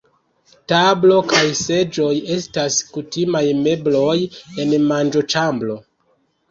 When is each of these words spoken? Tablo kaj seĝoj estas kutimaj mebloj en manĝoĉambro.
Tablo 0.71 1.17
kaj 1.33 1.41
seĝoj 1.59 2.09
estas 2.37 2.81
kutimaj 2.97 3.45
mebloj 3.63 4.19
en 4.67 4.77
manĝoĉambro. 4.91 5.83